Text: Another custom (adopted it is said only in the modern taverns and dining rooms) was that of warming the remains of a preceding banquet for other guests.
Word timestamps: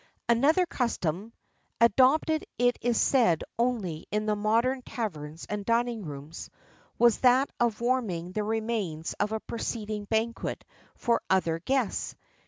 Another 0.27 0.65
custom 0.65 1.31
(adopted 1.79 2.43
it 2.57 2.75
is 2.81 2.99
said 2.99 3.43
only 3.59 4.07
in 4.09 4.25
the 4.25 4.35
modern 4.35 4.81
taverns 4.81 5.45
and 5.47 5.63
dining 5.63 6.05
rooms) 6.05 6.49
was 6.97 7.19
that 7.19 7.51
of 7.59 7.81
warming 7.81 8.31
the 8.31 8.43
remains 8.43 9.13
of 9.19 9.31
a 9.31 9.39
preceding 9.39 10.05
banquet 10.05 10.63
for 10.95 11.21
other 11.29 11.59
guests. 11.59 12.15